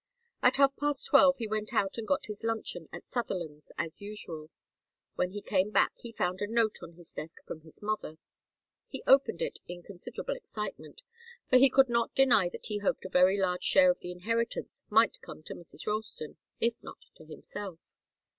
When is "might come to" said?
14.89-15.53